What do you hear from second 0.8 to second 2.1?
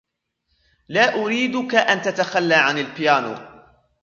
لا أريدك أن